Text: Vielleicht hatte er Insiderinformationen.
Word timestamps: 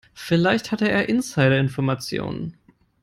Vielleicht 0.15 0.71
hatte 0.71 0.89
er 0.89 1.09
Insiderinformationen. 1.09 2.57